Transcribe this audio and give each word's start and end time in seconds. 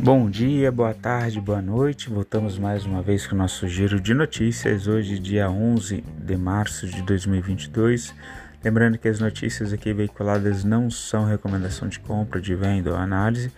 Bom 0.00 0.30
dia, 0.30 0.70
boa 0.70 0.94
tarde, 0.94 1.40
boa 1.40 1.60
noite. 1.60 2.08
Voltamos 2.08 2.56
mais 2.56 2.86
uma 2.86 3.02
vez 3.02 3.26
com 3.26 3.34
o 3.34 3.38
nosso 3.38 3.66
giro 3.66 4.00
de 4.00 4.14
notícias. 4.14 4.86
Hoje, 4.86 5.18
dia 5.18 5.50
11 5.50 6.04
de 6.24 6.36
março 6.36 6.86
de 6.86 7.02
2022. 7.02 8.14
Lembrando 8.62 8.96
que 8.96 9.08
as 9.08 9.18
notícias 9.18 9.72
aqui 9.72 9.92
veiculadas 9.92 10.62
não 10.62 10.88
são 10.88 11.24
recomendação 11.24 11.88
de 11.88 11.98
compra, 11.98 12.40
de 12.40 12.54
venda 12.54 12.92
ou 12.92 12.96
análise, 12.96 13.50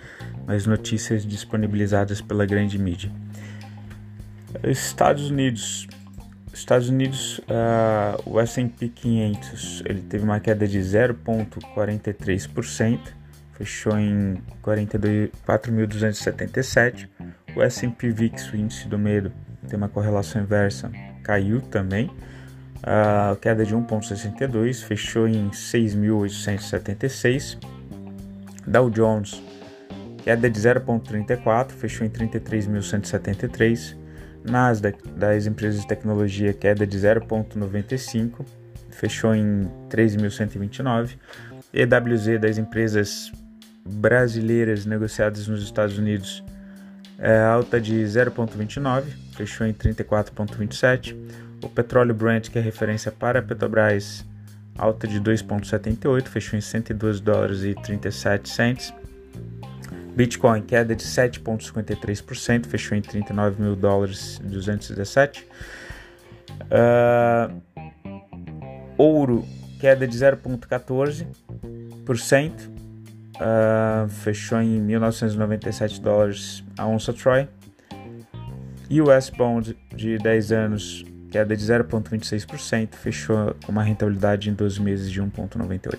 mas 0.47 0.65
notícias 0.65 1.27
disponibilizadas 1.27 2.23
pela 2.23 2.47
grande 2.47 2.79
mídia. 2.79 3.13
Estados 4.65 5.31
Unidos. 5.31 5.87
Estados 6.55 6.89
Unidos, 6.89 7.39
uh, 7.41 8.17
o 8.25 8.41
S&P 8.41 8.89
500, 8.89 9.83
ele 9.85 10.01
teve 10.01 10.25
uma 10.25 10.41
queda 10.41 10.67
de 10.67 10.79
0,43% 10.79 13.20
fechou 13.61 13.97
em 13.99 14.43
4.277. 14.63 17.09
O 17.55 17.63
S&P 17.63 18.11
VIX, 18.11 18.53
o 18.53 18.57
índice 18.57 18.89
do 18.89 18.99
medo, 18.99 19.31
tem 19.69 19.77
uma 19.77 19.91
correlação 19.91 20.41
inversa, 20.41 20.91
caiu 21.23 21.61
também. 21.61 22.11
A 22.83 23.37
queda 23.39 23.67
de 23.67 23.77
1,62, 23.77 24.83
fechou 24.83 25.29
em 25.29 25.51
6.876. 25.51 27.59
Dow 28.67 28.89
Jones, 28.89 29.43
queda 30.25 30.49
de 30.49 30.59
0,34, 30.59 31.73
fechou 31.73 32.07
em 32.07 32.11
33.173. 32.11 33.95
Nasdaq, 34.43 35.07
das 35.11 35.47
empresas 35.47 35.83
de 35.83 35.87
tecnologia, 35.87 36.55
queda 36.55 36.87
de 36.87 36.97
0,95, 36.97 38.43
fechou 38.91 39.35
em 39.35 39.71
3.129. 39.91 41.19
EWZ 41.75 42.41
das 42.41 42.57
empresas 42.57 43.31
brasileiras 43.85 44.87
negociadas 44.87 45.49
nos 45.49 45.63
Estados 45.63 45.99
Unidos 45.99 46.43
é 47.19 47.39
alta 47.39 47.81
de 47.81 47.97
0,29, 47.97 49.05
fechou 49.37 49.67
em 49.67 49.75
34,27. 49.75 51.15
O 51.63 51.69
petróleo 51.69 52.15
Brent, 52.15 52.49
que 52.49 52.59
é 52.59 52.63
referência 52.63 53.13
para 53.13 53.41
a 53.41 53.43
Petrobras, 53.43 54.25
alta 54.79 55.07
de 55.07 55.21
2,78, 55.21 56.29
fechou 56.29 56.59
em 56.59 56.63
102 56.63 57.21
dólares 57.21 57.63
e 57.63 57.75
37 57.75 58.49
cents. 58.49 58.95
Bitcoin, 60.17 60.63
queda 60.63 60.97
de 60.97 61.05
7,53%, 61.05 62.65
fechou 62.67 62.97
em 62.97 63.03
39 63.03 63.63
mil 63.63 63.77
dólares 63.77 64.41
e 64.43 64.47
217. 64.47 65.47
Uh, 66.71 67.61
ouro, 68.97 69.45
queda 69.79 70.09
de 70.09 70.17
0,14%, 70.17 72.70
uh, 73.41 74.09
fechou 74.09 74.61
em 74.61 74.81
1997 74.81 76.01
dólares 76.01 76.63
a 76.77 76.87
onça 76.87 77.13
Troy. 77.13 77.49
US 78.91 79.31
Bond 79.31 79.77
de 79.95 80.19
10 80.19 80.53
anos, 80.53 81.05
queda 81.31 81.57
de 81.57 81.65
0,26%, 81.65 82.95
fechou 82.95 83.55
com 83.65 83.73
uma 83.73 83.83
rentabilidade 83.83 84.51
em 84.51 84.53
12 84.53 84.83
meses 84.83 85.11
de 85.11 85.23
1,98%. 85.23 85.99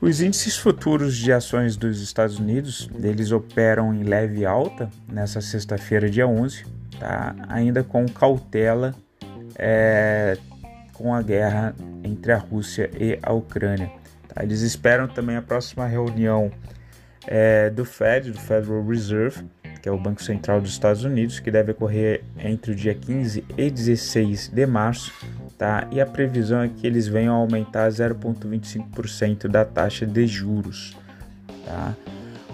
Os 0.00 0.20
índices 0.20 0.56
futuros 0.56 1.16
de 1.16 1.32
ações 1.32 1.76
dos 1.76 2.00
Estados 2.00 2.38
Unidos, 2.38 2.90
eles 3.00 3.30
operam 3.30 3.94
em 3.94 4.02
leve 4.02 4.44
alta 4.44 4.90
nessa 5.06 5.40
sexta-feira, 5.40 6.10
dia 6.10 6.26
11, 6.26 6.64
tá? 6.98 7.36
ainda 7.48 7.84
com 7.84 8.04
cautela 8.08 8.96
é, 9.56 10.36
com 10.92 11.14
a 11.14 11.22
guerra 11.22 11.72
entre 12.02 12.32
a 12.32 12.36
Rússia 12.36 12.90
e 12.98 13.16
a 13.22 13.32
Ucrânia. 13.32 14.01
Eles 14.40 14.62
esperam 14.62 15.08
também 15.08 15.36
a 15.36 15.42
próxima 15.42 15.86
reunião 15.86 16.50
é, 17.26 17.70
do 17.70 17.84
Fed, 17.84 18.30
do 18.30 18.38
Federal 18.38 18.84
Reserve, 18.84 19.44
que 19.80 19.88
é 19.88 19.92
o 19.92 19.98
Banco 19.98 20.22
Central 20.22 20.60
dos 20.60 20.70
Estados 20.70 21.04
Unidos, 21.04 21.40
que 21.40 21.50
deve 21.50 21.72
ocorrer 21.72 22.22
entre 22.38 22.72
o 22.72 22.74
dia 22.74 22.94
15 22.94 23.44
e 23.56 23.70
16 23.70 24.48
de 24.48 24.66
março, 24.66 25.12
tá? 25.58 25.88
E 25.90 26.00
a 26.00 26.06
previsão 26.06 26.62
é 26.62 26.68
que 26.68 26.86
eles 26.86 27.08
venham 27.08 27.34
a 27.34 27.38
aumentar 27.38 27.88
0,25% 27.88 29.48
da 29.48 29.64
taxa 29.64 30.06
de 30.06 30.26
juros, 30.26 30.96
tá? 31.64 31.96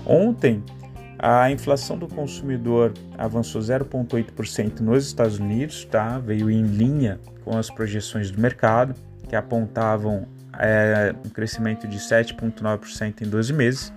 Ontem, 0.06 0.64
a 1.18 1.50
inflação 1.50 1.98
do 1.98 2.08
consumidor 2.08 2.94
avançou 3.18 3.60
0,8% 3.60 4.80
nos 4.80 5.06
Estados 5.06 5.38
Unidos, 5.38 5.84
tá? 5.84 6.18
Veio 6.18 6.50
em 6.50 6.62
linha 6.62 7.20
com 7.44 7.58
as 7.58 7.68
projeções 7.68 8.30
do 8.30 8.40
mercado, 8.40 8.94
que 9.28 9.36
apontavam 9.36 10.26
é, 10.58 11.14
um 11.24 11.28
crescimento 11.28 11.86
de 11.86 11.98
7,9% 11.98 13.22
em 13.22 13.28
12 13.28 13.52
meses. 13.52 13.92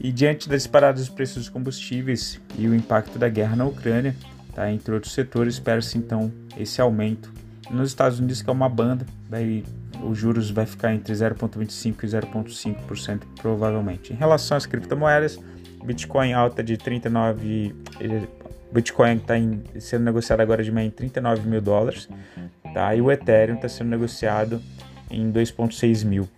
E 0.00 0.10
diante 0.10 0.48
da 0.48 0.56
disparada 0.56 0.98
dos 0.98 1.08
preços 1.08 1.36
dos 1.36 1.48
combustíveis 1.48 2.40
e 2.58 2.66
o 2.66 2.74
impacto 2.74 3.18
da 3.18 3.28
guerra 3.28 3.54
na 3.54 3.64
Ucrânia, 3.64 4.14
tá, 4.54 4.70
entre 4.70 4.92
outros 4.92 5.12
setores, 5.12 5.54
espera-se 5.54 5.96
então 5.98 6.32
esse 6.56 6.80
aumento. 6.80 7.32
Nos 7.70 7.88
Estados 7.88 8.18
Unidos, 8.18 8.42
que 8.42 8.50
é 8.50 8.52
uma 8.52 8.68
banda, 8.68 9.06
vai, 9.28 9.62
os 10.02 10.18
juros 10.18 10.50
vai 10.50 10.66
ficar 10.66 10.92
entre 10.94 11.12
0,25% 11.12 12.02
e 12.02 12.06
0,5% 12.06 13.20
provavelmente. 13.40 14.12
Em 14.12 14.16
relação 14.16 14.56
às 14.56 14.66
criptomoedas, 14.66 15.38
Bitcoin 15.84 16.32
alta 16.32 16.62
de 16.62 16.76
39, 16.76 17.74
Bitcoin 18.72 19.16
está 19.16 19.34
sendo 19.78 20.04
negociado 20.04 20.40
agora 20.40 20.62
de 20.62 20.72
manhã 20.72 20.88
em 20.88 20.90
39 20.90 21.48
mil 21.48 21.60
dólares, 21.60 22.08
tá? 22.74 22.94
e 22.94 23.00
o 23.00 23.10
Ethereum 23.10 23.56
está 23.56 23.68
sendo 23.68 23.90
negociado 23.90 24.60
em 25.10 25.30
2,6 25.30 26.04
mil. 26.04 26.28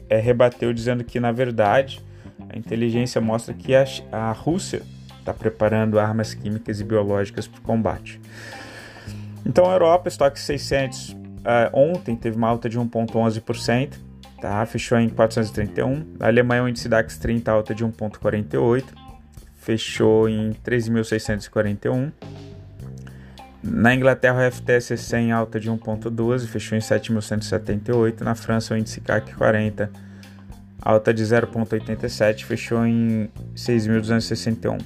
é, 0.09 0.17
rebateu 0.17 0.73
dizendo 0.73 1.03
que, 1.03 1.19
na 1.19 1.31
verdade, 1.31 2.03
a 2.49 2.57
inteligência 2.57 3.21
mostra 3.21 3.53
que 3.53 3.75
a, 3.75 3.85
a 4.11 4.31
Rússia 4.31 4.81
está 5.19 5.33
preparando 5.33 5.99
armas 5.99 6.33
químicas 6.33 6.79
e 6.79 6.83
biológicas 6.83 7.47
para 7.47 7.59
o 7.59 7.61
combate. 7.61 8.19
Então, 9.45 9.69
a 9.69 9.73
Europa, 9.73 10.07
estoque 10.09 10.39
600, 10.39 11.09
uh, 11.09 11.15
ontem 11.73 12.15
teve 12.15 12.37
uma 12.37 12.47
alta 12.47 12.67
de 12.69 12.79
1,11%, 12.79 13.93
tá? 14.41 14.65
fechou 14.65 14.97
em 14.99 15.09
431. 15.09 16.15
A 16.19 16.27
Alemanha, 16.27 16.63
o 16.63 16.69
índice 16.69 16.89
DAX 16.89 17.17
30, 17.17 17.51
alta 17.51 17.75
de 17.75 17.85
1,48%, 17.85 18.83
fechou 19.55 20.27
em 20.27 20.51
13.641. 20.65 22.11
Na 23.71 23.93
Inglaterra, 23.93 24.47
o 24.47 24.51
FTSE 24.51 24.97
100 24.97 25.31
alta 25.31 25.59
de 25.59 25.69
1,12, 25.69 26.47
fechou 26.47 26.77
em 26.77 26.81
7.178. 26.81 28.21
Na 28.21 28.35
França, 28.35 28.73
o 28.73 28.77
índice 28.77 28.99
CAC 28.99 29.33
40 29.35 29.89
alta 30.81 31.13
de 31.13 31.23
0,87, 31.23 32.45
fechou 32.45 32.85
em 32.85 33.29
6.261. 33.55 34.79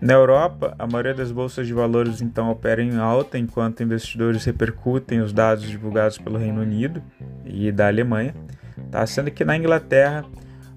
Na 0.00 0.14
Europa, 0.14 0.74
a 0.78 0.86
maioria 0.86 1.14
das 1.14 1.30
bolsas 1.30 1.66
de 1.66 1.72
valores 1.72 2.20
então 2.20 2.50
opera 2.50 2.82
em 2.82 2.96
alta, 2.96 3.38
enquanto 3.38 3.82
investidores 3.82 4.44
repercutem 4.44 5.20
os 5.20 5.32
dados 5.32 5.68
divulgados 5.68 6.18
pelo 6.18 6.38
Reino 6.38 6.60
Unido 6.60 7.02
e 7.44 7.70
da 7.70 7.86
Alemanha, 7.86 8.34
tá? 8.90 9.06
sendo 9.06 9.30
que 9.30 9.44
na 9.44 9.56
Inglaterra, 9.56 10.24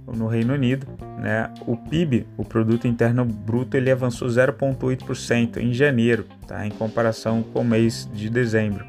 no 0.08 0.28
Reino 0.28 0.54
Unido, 0.54 0.88
né, 1.18 1.52
o 1.66 1.76
PIB, 1.76 2.28
o 2.38 2.44
Produto 2.44 2.88
Interno 2.88 3.26
Bruto, 3.26 3.76
ele 3.76 3.90
avançou 3.90 4.28
0,8% 4.28 5.58
em 5.58 5.74
janeiro, 5.74 6.26
tá? 6.48 6.66
em 6.66 6.72
comparação 6.72 7.42
com 7.42 7.62
o 7.62 7.66
mês 7.66 8.10
de 8.14 8.30
dezembro. 8.30 8.86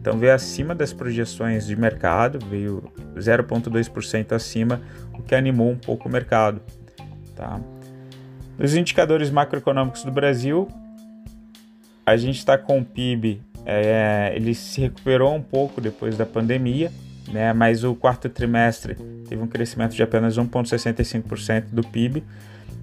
Então 0.00 0.18
veio 0.18 0.34
acima 0.34 0.74
das 0.74 0.92
projeções 0.92 1.66
de 1.66 1.76
mercado, 1.76 2.38
veio 2.46 2.90
0,2% 3.16 4.32
acima, 4.32 4.80
o 5.12 5.22
que 5.22 5.34
animou 5.34 5.70
um 5.70 5.76
pouco 5.76 6.08
o 6.08 6.12
mercado. 6.12 6.60
Tá? 7.36 7.60
Nos 8.58 8.74
indicadores 8.74 9.30
macroeconômicos 9.30 10.04
do 10.04 10.10
Brasil, 10.10 10.68
a 12.04 12.16
gente 12.16 12.38
está 12.38 12.56
com 12.58 12.78
o 12.78 12.84
PIB, 12.84 13.40
é, 13.64 14.32
ele 14.34 14.54
se 14.54 14.80
recuperou 14.80 15.34
um 15.34 15.42
pouco 15.42 15.80
depois 15.80 16.16
da 16.16 16.26
pandemia, 16.26 16.90
né, 17.32 17.52
mas 17.52 17.84
o 17.84 17.94
quarto 17.94 18.28
trimestre 18.28 18.94
teve 19.28 19.42
um 19.42 19.46
crescimento 19.46 19.94
de 19.94 20.02
apenas 20.02 20.36
1,65% 20.36 21.66
do 21.72 21.82
PIB. 21.82 22.24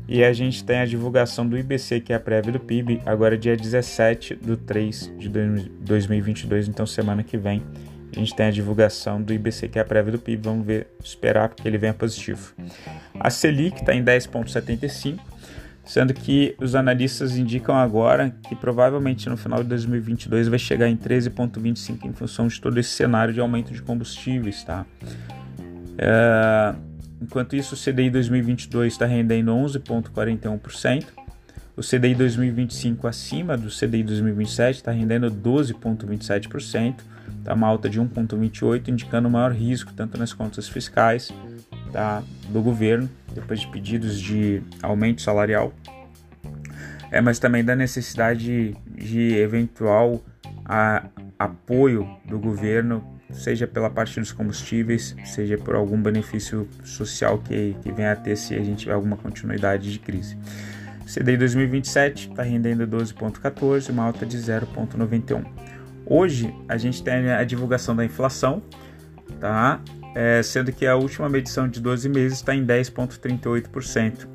E 0.08 0.24
a 0.24 0.32
gente 0.32 0.64
tem 0.64 0.80
a 0.80 0.86
divulgação 0.86 1.46
do 1.46 1.58
IBC, 1.58 2.00
que 2.00 2.14
é 2.14 2.16
a 2.16 2.20
prévia 2.20 2.54
do 2.54 2.60
PIB, 2.62 3.02
agora 3.06 3.38
dia 3.38 3.58
17 3.58 4.38
de 4.38 4.56
3 4.56 5.12
de 5.18 5.28
2022, 5.28 6.70
então 6.70 6.86
semana 6.86 7.24
que 7.24 7.38
vem. 7.38 7.62
A 8.16 8.20
gente 8.20 8.34
tem 8.34 8.46
a 8.46 8.52
divulgação 8.52 9.22
do 9.22 9.34
IBC, 9.34 9.68
que 9.68 9.78
é 9.78 9.82
a 9.82 9.86
prévia 9.86 10.14
do 10.14 10.20
PIB. 10.20 10.42
Vamos 10.44 10.66
ver, 10.66 10.88
esperar 11.04 11.50
porque 11.50 11.68
ele 11.68 11.78
venha 11.78 11.94
positivo. 11.94 12.54
A 13.20 13.30
Selic 13.30 13.82
está 13.82 13.94
em 13.94 14.04
10,75 14.04 15.20
sendo 15.88 16.14
que 16.14 16.54
os 16.60 16.76
analistas 16.76 17.38
indicam 17.38 17.76
agora 17.76 18.36
que 18.48 18.56
provavelmente 18.56 19.30
no 19.30 19.38
final 19.38 19.64
de 19.64 19.70
2022 19.70 20.50
vai 20.50 20.60
chegar 20.60 20.90
em 20.90 20.98
13,25 20.98 22.06
em 22.06 22.14
função 22.14 22.48
de 22.48 22.60
todo 22.60 22.78
esse 22.78 22.90
cenário 22.90 23.34
de 23.34 23.40
aumento 23.40 23.74
de 23.74 23.82
combustíveis, 23.82 24.64
tá? 24.64 24.86
É, 25.98 26.76
enquanto 27.22 27.56
isso, 27.56 27.74
o 27.74 27.78
CDI 27.78 28.10
2022 28.10 28.94
está 28.94 29.06
rendendo 29.06 29.52
11,41%, 29.52 31.06
o 31.78 31.82
CDI 31.82 32.16
2025 32.16 33.08
acima 33.08 33.56
do 33.56 33.70
CDI 33.70 34.04
2027 34.04 34.76
está 34.76 34.92
rendendo 34.92 35.32
12,27%, 35.32 36.96
tá 37.46 37.54
uma 37.54 37.68
alta 37.68 37.90
de 37.90 38.02
1,28, 38.02 38.90
indicando 38.90 39.30
maior 39.30 39.54
risco 39.54 39.94
tanto 39.94 40.18
nas 40.18 40.34
contas 40.34 40.68
fiscais 40.68 41.32
do 42.50 42.62
governo 42.62 43.10
depois 43.34 43.60
de 43.60 43.68
pedidos 43.68 44.20
de 44.20 44.62
aumento 44.82 45.22
salarial, 45.22 45.72
é, 47.12 47.22
mas 47.22 47.40
também 47.40 47.64
da 47.64 47.76
necessidade 47.76 48.76
de 48.88 49.36
eventual 49.36 50.22
a, 50.66 51.06
apoio 51.38 52.08
do 52.26 52.40
governo, 52.40 53.04
seja 53.32 53.68
pela 53.68 53.90
parte 53.90 54.20
dos 54.20 54.32
combustíveis, 54.32 55.16
seja 55.26 55.58
por 55.58 55.76
algum 55.76 56.02
benefício 56.02 56.68
social 56.84 57.38
que, 57.40 57.76
que 57.82 57.92
venha 57.92 58.14
a 58.14 58.16
ter 58.16 58.36
se 58.36 58.56
a 58.56 58.64
gente 58.64 58.80
tiver 58.80 58.94
alguma 58.94 59.18
continuidade 59.18 59.92
de 59.92 60.00
crise. 60.00 60.38
CDI 61.06 61.38
2027 61.38 62.30
está 62.32 62.44
rendendo 62.44 62.86
12,14, 62.86 63.90
uma 63.90 64.04
alta 64.04 64.26
de 64.26 64.38
0,91. 64.38 65.46
Hoje 66.06 66.54
a 66.68 66.78
gente 66.78 67.02
tem 67.04 67.30
a 67.32 67.44
divulgação 67.44 67.96
da 67.96 68.04
inflação, 68.04 68.62
tá? 69.40 69.80
É, 70.18 70.42
sendo 70.42 70.72
que 70.72 70.88
a 70.88 70.96
última 70.96 71.30
medição 71.30 71.68
de 71.68 71.80
12 71.80 72.10
meses 72.10 72.40
está 72.40 72.56
em 72.56 72.66
10,38%, 72.66 74.28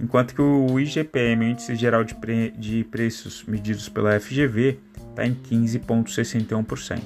enquanto 0.00 0.34
que 0.34 0.40
o 0.40 0.80
IGPM, 0.80 1.44
o 1.44 1.48
Índice 1.50 1.76
Geral 1.76 2.02
de, 2.02 2.14
Pre 2.14 2.50
de 2.52 2.82
Preços 2.84 3.44
medidos 3.46 3.90
pela 3.90 4.18
FGV, 4.18 4.78
está 5.10 5.26
em 5.26 5.34
15,61%. 5.34 7.02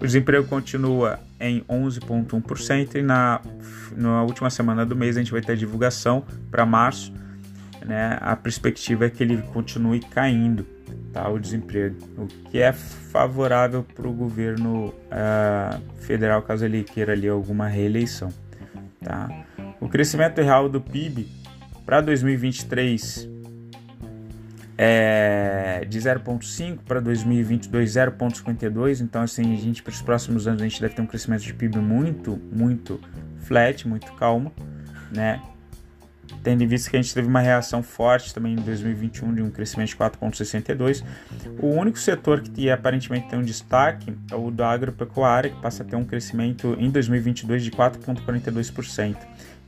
O 0.00 0.04
desemprego 0.04 0.48
continua 0.48 1.20
em 1.38 1.60
11,1% 1.70 2.96
e 2.96 3.02
na, 3.02 3.40
na 3.96 4.24
última 4.24 4.50
semana 4.50 4.84
do 4.84 4.96
mês 4.96 5.16
a 5.16 5.20
gente 5.20 5.30
vai 5.30 5.40
ter 5.40 5.52
a 5.52 5.56
divulgação 5.56 6.24
para 6.50 6.66
março. 6.66 7.12
Né, 7.84 8.18
a 8.20 8.34
perspectiva 8.34 9.06
é 9.06 9.10
que 9.10 9.22
ele 9.22 9.40
continue 9.52 10.00
caindo 10.00 10.66
tá, 11.16 11.28
o 11.30 11.38
desemprego, 11.38 11.96
o 12.18 12.26
que 12.26 12.58
é 12.58 12.72
favorável 12.72 13.82
para 13.82 14.06
o 14.06 14.12
governo 14.12 14.88
uh, 14.88 16.02
federal 16.02 16.42
caso 16.42 16.66
ele 16.66 16.84
queira 16.84 17.12
ali 17.12 17.26
alguma 17.26 17.66
reeleição. 17.66 18.28
Tá? 19.02 19.28
O 19.80 19.88
crescimento 19.88 20.42
real 20.42 20.68
do 20.68 20.78
PIB 20.78 21.26
para 21.86 22.02
2023 22.02 23.30
é 24.76 25.86
de 25.88 25.98
0,5 25.98 26.80
para 26.86 27.00
2022 27.00 27.92
0,52. 27.92 29.00
Então 29.00 29.22
assim 29.22 29.54
a 29.54 29.56
gente 29.56 29.82
para 29.82 29.92
os 29.92 30.02
próximos 30.02 30.46
anos 30.46 30.60
a 30.60 30.64
gente 30.64 30.80
deve 30.82 30.94
ter 30.94 31.00
um 31.00 31.06
crescimento 31.06 31.42
de 31.42 31.54
PIB 31.54 31.78
muito 31.78 32.38
muito 32.52 33.00
flat, 33.38 33.88
muito 33.88 34.12
calmo, 34.14 34.52
né? 35.10 35.40
Tendo 36.42 36.62
em 36.62 36.66
vista 36.66 36.90
que 36.90 36.96
a 36.96 37.02
gente 37.02 37.12
teve 37.12 37.26
uma 37.26 37.40
reação 37.40 37.82
forte 37.82 38.32
também 38.32 38.52
em 38.52 38.56
2021 38.56 39.34
de 39.34 39.42
um 39.42 39.50
crescimento 39.50 39.88
de 39.88 39.96
4,62. 39.96 41.04
O 41.60 41.68
único 41.68 41.98
setor 41.98 42.40
que 42.40 42.70
aparentemente 42.70 43.28
tem 43.28 43.38
um 43.38 43.42
destaque 43.42 44.16
é 44.30 44.34
o 44.34 44.50
da 44.50 44.70
agropecuária, 44.70 45.50
que 45.50 45.60
passa 45.60 45.82
a 45.82 45.86
ter 45.86 45.96
um 45.96 46.04
crescimento 46.04 46.76
em 46.78 46.90
2022 46.90 47.64
de 47.64 47.70
4,42%. 47.70 49.16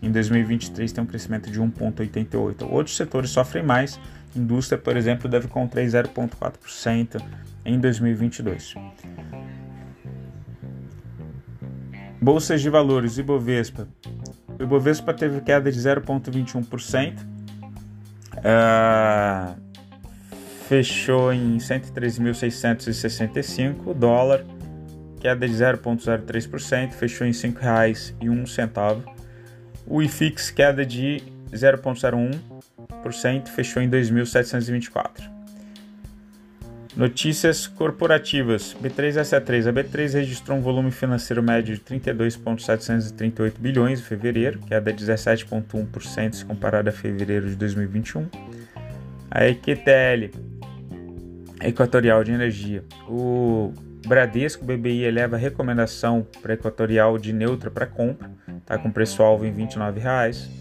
Em 0.01 0.11
2023 0.11 0.93
tem 0.93 1.03
um 1.03 1.07
crescimento 1.07 1.51
de 1.51 1.61
1,88%. 1.61 2.71
Outros 2.71 2.97
setores 2.97 3.31
sofrem 3.31 3.65
mais. 3.65 3.99
Indústria, 4.37 4.79
por 4.79 4.97
exemplo, 4.97 5.29
deve 5.29 5.49
contrair 5.49 5.89
0,4% 5.89 7.21
em 7.65 7.79
2022. 7.79 8.75
Bolsas 12.21 12.61
de 12.61 12.69
valores, 12.69 13.17
Ibovespa, 13.17 13.89
o 14.59 14.63
Ibovespa 14.63 15.15
teve 15.15 15.41
queda 15.41 15.71
de 15.71 15.79
0,21%. 15.79 17.19
Uh, 17.19 17.25
ah, 18.45 19.55
fechou 20.69 21.33
em 21.33 21.57
103.665 21.57 23.95
dólar, 23.95 24.45
queda 25.21 25.49
de 25.49 25.55
0,03%, 25.55 26.93
fechou 26.93 27.27
em 27.27 27.31
R$ 27.31 27.37
5,01. 27.37 29.03
O 29.87 30.03
IFIX 30.03 30.51
queda 30.51 30.85
de 30.85 31.23
0,01%, 31.53 33.49
fechou 33.49 33.83
em 33.83 33.89
2.724. 33.89 35.38
Notícias 36.99 37.69
corporativas. 37.69 38.77
B3SA3. 38.83 39.69
A 39.69 39.73
B3 39.73 40.15
registrou 40.15 40.59
um 40.59 40.61
volume 40.61 40.91
financeiro 40.91 41.41
médio 41.41 41.77
de 41.77 41.81
32,738 41.81 43.61
bilhões 43.61 44.01
em 44.01 44.03
fevereiro, 44.03 44.59
queda 44.67 44.93
de 44.93 45.07
17,1% 45.07 46.33
se 46.33 46.45
comparado 46.45 46.89
a 46.89 46.93
fevereiro 46.93 47.49
de 47.49 47.55
2021. 47.55 48.27
A 49.31 49.47
EQTL, 49.47 50.33
Equatorial 51.63 52.25
de 52.25 52.33
Energia. 52.33 52.83
O 53.09 53.73
Bradesco 54.05 54.65
BBI 54.65 55.05
eleva 55.05 55.37
a 55.37 55.39
recomendação 55.39 56.27
para 56.43 56.55
Equatorial 56.55 57.17
de 57.17 57.33
neutra 57.33 57.71
para 57.71 57.87
compra, 57.87 58.29
está 58.59 58.77
com 58.77 58.91
preço-alvo 58.91 59.47
em 59.47 59.53
R$ 59.53 59.67
29,00. 59.67 60.58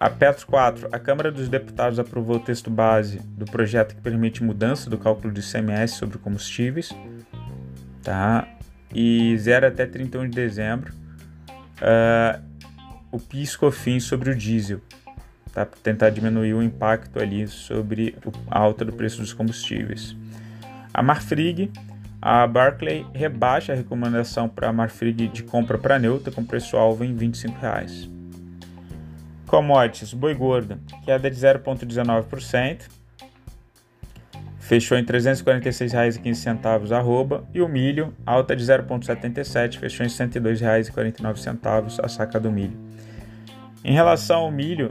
A 0.00 0.08
Petro 0.08 0.46
4. 0.46 0.88
A 0.92 0.98
Câmara 0.98 1.32
dos 1.32 1.48
Deputados 1.48 1.98
aprovou 1.98 2.36
o 2.36 2.40
texto 2.40 2.70
base 2.70 3.18
do 3.36 3.44
projeto 3.44 3.96
que 3.96 4.00
permite 4.00 4.44
mudança 4.44 4.88
do 4.88 4.96
cálculo 4.96 5.32
de 5.32 5.40
ICMS 5.40 5.94
sobre 5.94 6.18
combustíveis, 6.18 6.94
tá? 8.02 8.46
E 8.94 9.36
zero 9.38 9.66
até 9.66 9.86
31 9.86 10.28
de 10.28 10.36
dezembro. 10.36 10.92
Uh, 11.82 12.40
o 13.10 13.18
PIS/COFINS 13.18 14.04
sobre 14.04 14.30
o 14.30 14.36
diesel, 14.36 14.80
tá? 15.52 15.66
Para 15.66 15.78
tentar 15.82 16.10
diminuir 16.10 16.54
o 16.54 16.62
impacto 16.62 17.20
ali 17.20 17.48
sobre 17.48 18.16
a 18.48 18.58
alta 18.58 18.84
do 18.84 18.92
preço 18.92 19.20
dos 19.20 19.32
combustíveis. 19.32 20.16
A 20.94 21.02
Marfrig, 21.02 21.72
a 22.22 22.46
Barclay 22.46 23.04
rebaixa 23.12 23.72
a 23.72 23.76
recomendação 23.76 24.48
para 24.48 24.68
a 24.68 24.72
Marfrig 24.72 25.26
de 25.26 25.42
compra 25.42 25.76
para 25.76 25.98
neutra 25.98 26.32
com 26.32 26.44
preço-alvo 26.44 27.02
em 27.02 27.14
25 27.14 27.58
reais. 27.60 28.17
Commodities, 29.48 30.12
boi 30.12 30.34
gordo, 30.34 30.78
queda 31.04 31.30
de 31.30 31.36
0,19%, 31.36 32.82
fechou 34.60 34.98
em 34.98 35.00
R$ 35.00 35.06
346,15 35.06 36.92
arroba, 36.92 37.48
e 37.54 37.62
o 37.62 37.66
milho, 37.66 38.14
alta 38.26 38.54
de 38.54 38.62
0,77, 38.62 39.78
fechou 39.78 40.04
em 40.04 40.10
R$ 40.10 40.14
102,49 40.14 42.04
a 42.04 42.08
saca 42.08 42.38
do 42.38 42.52
milho. 42.52 42.78
Em 43.82 43.94
relação 43.94 44.40
ao 44.40 44.50
milho, 44.50 44.90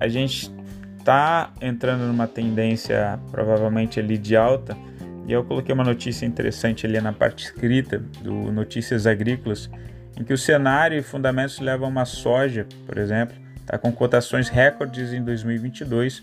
a 0.00 0.08
gente 0.08 0.50
está 0.98 1.52
entrando 1.60 2.08
numa 2.08 2.26
tendência 2.26 3.20
provavelmente 3.30 4.00
ali 4.00 4.18
de 4.18 4.36
alta, 4.36 4.76
e 5.28 5.32
eu 5.32 5.44
coloquei 5.44 5.72
uma 5.72 5.84
notícia 5.84 6.26
interessante 6.26 6.84
ali 6.84 7.00
na 7.00 7.12
parte 7.12 7.44
escrita 7.44 8.00
do 8.20 8.50
Notícias 8.50 9.06
Agrícolas, 9.06 9.70
em 10.18 10.24
que 10.24 10.32
o 10.32 10.38
cenário 10.38 10.98
e 10.98 11.02
fundamentos 11.02 11.60
levam 11.60 11.88
uma 11.88 12.04
soja, 12.04 12.66
por 12.84 12.98
exemplo, 12.98 13.45
está 13.66 13.76
com 13.76 13.90
cotações 13.90 14.48
recordes 14.48 15.12
em 15.12 15.22
2022, 15.22 16.22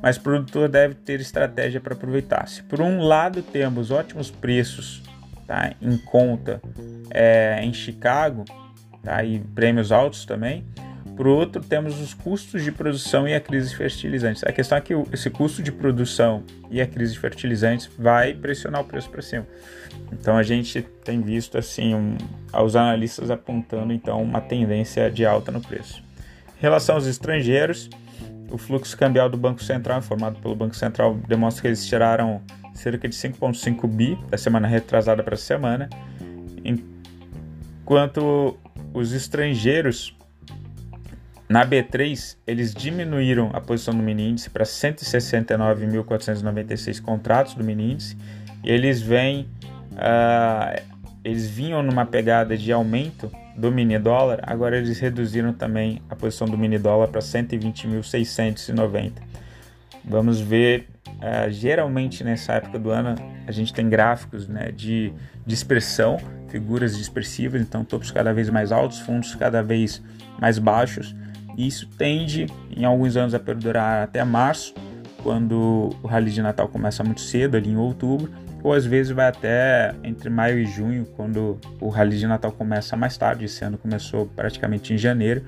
mas 0.00 0.16
o 0.16 0.20
produtor 0.20 0.68
deve 0.68 0.94
ter 0.94 1.20
estratégia 1.20 1.80
para 1.80 1.94
aproveitar. 1.94 2.48
Se 2.48 2.62
por 2.62 2.80
um 2.80 3.02
lado 3.02 3.42
temos 3.42 3.90
ótimos 3.90 4.30
preços 4.30 5.02
tá, 5.46 5.74
em 5.82 5.96
conta 5.98 6.62
é, 7.10 7.58
em 7.62 7.72
Chicago 7.72 8.44
tá, 9.02 9.24
e 9.24 9.40
prêmios 9.40 9.90
altos 9.90 10.24
também, 10.24 10.64
por 11.16 11.26
outro, 11.26 11.62
temos 11.62 11.98
os 11.98 12.12
custos 12.12 12.62
de 12.62 12.70
produção 12.70 13.26
e 13.26 13.34
a 13.34 13.40
crise 13.40 13.70
de 13.70 13.76
fertilizantes. 13.76 14.44
A 14.44 14.52
questão 14.52 14.76
é 14.76 14.82
que 14.82 14.92
esse 15.10 15.30
custo 15.30 15.62
de 15.62 15.72
produção 15.72 16.44
e 16.70 16.78
a 16.78 16.86
crise 16.86 17.14
de 17.14 17.18
fertilizantes 17.18 17.88
vai 17.98 18.34
pressionar 18.34 18.82
o 18.82 18.84
preço 18.84 19.08
para 19.08 19.22
cima. 19.22 19.46
Então 20.12 20.36
a 20.36 20.42
gente 20.42 20.82
tem 21.02 21.22
visto 21.22 21.56
assim 21.56 21.94
um, 21.94 22.18
os 22.62 22.76
analistas 22.76 23.30
apontando 23.30 23.94
então 23.94 24.22
uma 24.22 24.42
tendência 24.42 25.10
de 25.10 25.24
alta 25.24 25.50
no 25.50 25.60
preço. 25.62 26.04
Em 26.58 26.62
relação 26.62 26.94
aos 26.94 27.06
estrangeiros, 27.06 27.90
o 28.50 28.56
fluxo 28.56 28.96
cambial 28.96 29.28
do 29.28 29.36
Banco 29.36 29.62
Central, 29.62 29.98
informado 29.98 30.38
pelo 30.40 30.54
Banco 30.54 30.74
Central, 30.74 31.14
demonstra 31.28 31.62
que 31.62 31.68
eles 31.68 31.86
tiraram 31.86 32.40
cerca 32.74 33.08
de 33.08 33.14
5,5 33.14 33.86
bi 33.86 34.18
da 34.30 34.38
semana 34.38 34.66
retrasada 34.66 35.22
para 35.22 35.34
a 35.34 35.38
semana, 35.38 35.90
enquanto 36.64 38.56
os 38.92 39.12
estrangeiros 39.12 40.16
na 41.48 41.64
B3, 41.64 42.36
eles 42.46 42.74
diminuíram 42.74 43.50
a 43.52 43.60
posição 43.60 43.94
do 43.94 44.02
mini 44.02 44.30
índice 44.30 44.50
para 44.50 44.64
169.496 44.64 47.00
contratos 47.00 47.54
do 47.54 47.62
mini 47.62 47.92
índice 47.92 48.18
e 48.64 48.70
eles 48.70 49.00
vêm, 49.00 49.48
uh, 49.92 50.82
eles 51.22 51.48
vinham 51.48 51.84
numa 51.84 52.04
pegada 52.04 52.56
de 52.56 52.72
aumento 52.72 53.30
do 53.56 53.72
mini 53.72 53.98
dólar, 53.98 54.40
agora 54.42 54.76
eles 54.76 54.98
reduziram 54.98 55.52
também 55.52 56.02
a 56.10 56.16
posição 56.16 56.46
do 56.46 56.58
mini 56.58 56.78
dólar 56.78 57.08
para 57.08 57.20
120.690. 57.20 59.12
Vamos 60.04 60.40
ver, 60.40 60.86
uh, 61.08 61.50
geralmente 61.50 62.22
nessa 62.22 62.54
época 62.54 62.78
do 62.78 62.90
ano 62.90 63.14
a 63.46 63.52
gente 63.52 63.72
tem 63.72 63.88
gráficos 63.88 64.46
né, 64.46 64.70
de 64.70 65.12
dispersão, 65.46 66.18
figuras 66.48 66.96
dispersivas, 66.96 67.60
então 67.60 67.84
topos 67.84 68.10
cada 68.10 68.32
vez 68.32 68.48
mais 68.50 68.70
altos, 68.70 69.00
fundos 69.00 69.34
cada 69.34 69.62
vez 69.62 70.02
mais 70.38 70.58
baixos 70.58 71.14
isso 71.56 71.88
tende 71.96 72.46
em 72.70 72.84
alguns 72.84 73.16
anos 73.16 73.34
a 73.34 73.40
perdurar 73.40 74.02
até 74.02 74.22
março, 74.22 74.74
quando 75.22 75.90
o 76.02 76.06
rally 76.06 76.30
de 76.30 76.42
Natal 76.42 76.68
começa 76.68 77.02
muito 77.02 77.20
cedo, 77.20 77.56
ali 77.56 77.70
em 77.70 77.76
outubro, 77.76 78.30
ou 78.62 78.72
às 78.72 78.84
vezes 78.84 79.12
vai 79.12 79.28
até 79.28 79.94
entre 80.02 80.28
maio 80.28 80.58
e 80.58 80.66
junho, 80.66 81.06
quando 81.16 81.58
o 81.80 81.88
rally 81.88 82.18
de 82.18 82.26
Natal 82.26 82.52
começa 82.52 82.96
mais 82.96 83.16
tarde. 83.16 83.44
Esse 83.44 83.64
ano 83.64 83.78
começou 83.78 84.26
praticamente 84.26 84.92
em 84.92 84.98
janeiro, 84.98 85.42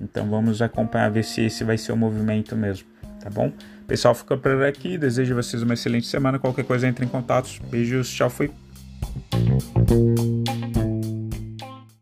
então 0.00 0.28
vamos 0.28 0.62
acompanhar 0.62 1.10
ver 1.10 1.24
se 1.24 1.42
esse 1.42 1.64
vai 1.64 1.76
ser 1.78 1.92
o 1.92 1.96
movimento 1.96 2.56
mesmo, 2.56 2.86
tá 3.20 3.28
bom? 3.30 3.52
Pessoal, 3.86 4.14
fica 4.14 4.36
por 4.36 4.62
aqui. 4.64 4.96
Desejo 4.96 5.34
a 5.34 5.42
vocês 5.42 5.62
uma 5.62 5.74
excelente 5.74 6.06
semana. 6.06 6.38
Qualquer 6.38 6.64
coisa 6.64 6.88
entre 6.88 7.04
em 7.04 7.08
contato. 7.08 7.60
Beijos, 7.70 8.08
tchau, 8.08 8.30
fui. 8.30 8.50